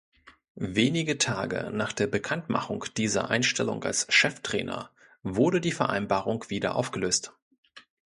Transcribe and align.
Wenige 0.55 1.19
Tage 1.19 1.69
nach 1.71 1.93
der 1.93 2.07
Bekanntmachung 2.07 2.85
dieser 2.97 3.29
Einstellung 3.29 3.83
als 3.83 4.11
Cheftrainer, 4.11 4.89
wurde 5.21 5.61
die 5.61 5.71
Vereinbarung 5.71 6.43
wieder 6.49 6.73
aufgelöst. 6.75 7.33